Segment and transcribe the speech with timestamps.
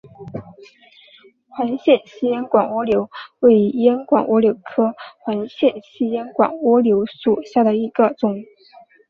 [1.47, 3.07] 环线细烟管蜗牛
[3.41, 8.43] 为烟管蜗牛科环线细烟管蜗牛属下的一个种。